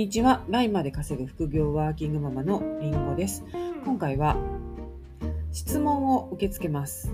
[0.00, 0.46] にちは。
[0.48, 3.44] ライまで稼ぐ副業ワーキングママのりんごです。
[3.84, 4.34] 今回は
[5.52, 7.12] 質問を受け付けます。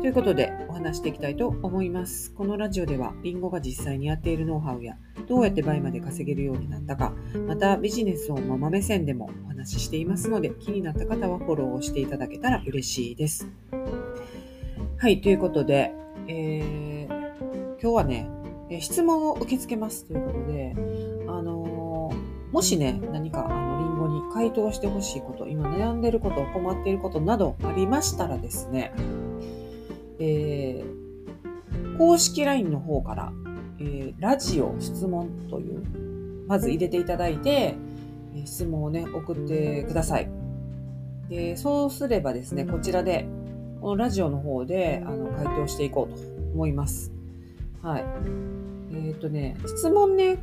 [0.00, 2.32] ということでお話していきたいと思います。
[2.32, 4.96] このラジオではりんごが実際にやっているノウハウや
[5.28, 7.12] どうやって倍まで稼げるようになったか、
[7.46, 13.46] またビジネスをママ目線でもお話ししていますので、気になった方はフォローをしていただけたら嬉しいです。
[14.96, 15.92] はい、ということで、
[16.26, 17.20] えー
[17.82, 18.28] 今日はね、
[18.70, 20.74] え質問を受け付けますということで、
[21.28, 28.92] あのーもしね、何かあのリンゴに回答してほしいこと、今悩んでること、困っていることなどありましたらですね、
[30.18, 31.00] えー
[31.96, 33.32] 公式 LINE の方から、
[33.78, 37.76] えーラジオ質問という、まず入れていただいて、
[38.44, 40.30] 質問をね、送ってください。
[41.28, 43.28] でそうすればですね、こちらで、
[43.80, 46.20] このラジオの方であの回答していこうと
[46.54, 47.19] 思います。
[47.82, 48.04] はい。
[48.92, 50.38] えっ、とね、質問ね、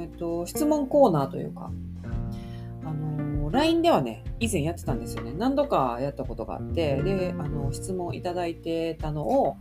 [0.00, 1.70] えっ、と、質問コーナーというか、
[2.84, 5.32] あの LINE ではね、以前やってたんですよね。
[5.36, 9.56] 何度かやったことがあって、で、あの、質問いただいてたのを、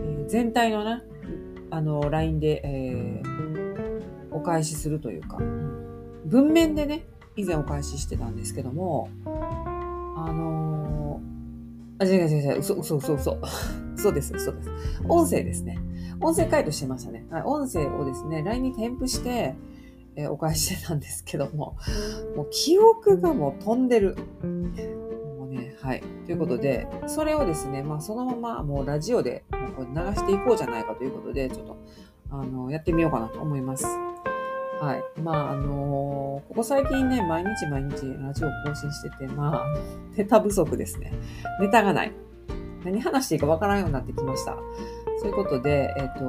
[0.00, 1.02] え全体のね、
[1.70, 3.34] あの、LINE で、えー
[4.34, 5.38] お返しするというか、
[6.26, 9.08] 文面でね、以前お返ししてたんですけども、
[10.16, 10.73] あの
[12.04, 13.38] あ、違う違う違う、嘘、嘘、嘘、嘘。
[13.96, 14.70] 嘘です、嘘です。
[15.08, 15.78] 音声ですね。
[16.20, 17.26] 音声回答してましたね。
[17.30, 19.54] はい、音声をですね、LINE に添付して、
[20.16, 21.76] えーお返ししてたんですけども、
[22.36, 24.16] もう記憶がもう飛んでる。
[25.38, 26.02] もうね、はい。
[26.24, 31.76] ということで、それをですね、まあそのままもうラジオでもうこれ流していこうじゃないかということで、ちょっと、
[32.30, 33.86] あの、やってみようかなと思います。
[34.80, 35.20] はい。
[35.20, 39.64] まあ、あのここ最近ね、毎日毎日ラジオ更新してて、まあ、
[40.16, 41.12] ネタ不足ですね。
[41.60, 42.12] ネタがない。
[42.84, 44.56] 何話していいかわからんようになってきました。
[45.18, 46.20] そういうことで、えっ、と、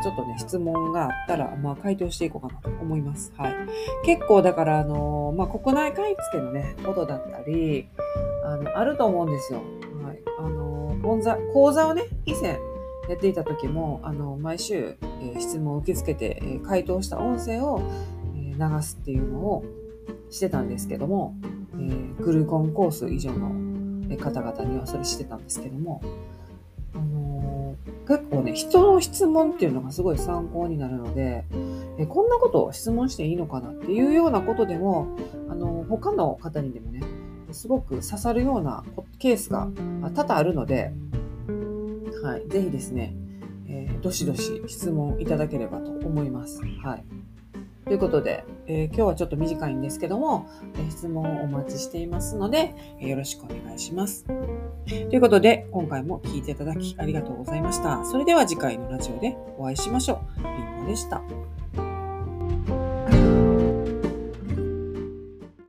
[0.00, 3.32] ちょっとね、質問があったら、まあ、回答していこうかなと思います。
[3.36, 3.54] はい。
[4.04, 7.88] 結構、だから、あの、まあ、国内買い付けのね、ことだったり、
[8.44, 9.60] あの、あると思うんですよ。
[10.04, 10.20] はい。
[10.38, 12.58] あの、講座、講座をね、以前
[13.08, 17.80] やっていた時も、あの、毎週、えー質問を受け付けて、えー回答した音声を、
[18.36, 19.64] えー流すっていうのを
[20.30, 21.34] してたんですけども、
[21.74, 23.50] えーグルコンコース以上の
[24.16, 26.00] 方々にはそれしてたんですけども、
[26.94, 27.44] あのー
[28.06, 31.44] 結構ね、人の質問っていうのがすごい参考になるので、
[31.98, 35.08] えこんなことを質問していいのかなっていうようなことでも、
[35.48, 37.02] あの他の方にでもね、
[37.52, 38.84] すごく刺さるような
[39.18, 39.68] ケースが
[40.14, 40.92] 多々あるので、
[42.24, 43.14] はい、ぜひですね、
[43.68, 46.60] えーどしどし質問いただければと思います。
[46.82, 47.04] はい。
[47.84, 54.24] ということで、えー今日はちょっと短いんですけども、えー質問をお待ちしていますので、えーよろしくお願いします。
[54.24, 58.04] ということで、今回も聞いていただきありがとうございました。
[58.04, 60.42] それでは次回のラジオでお会いしましょう。
[60.42, 61.22] りんごでした。